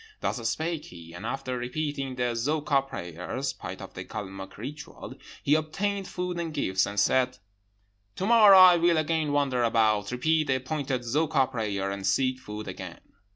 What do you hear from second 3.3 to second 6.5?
(part of the Calmuc ritual), he obtained food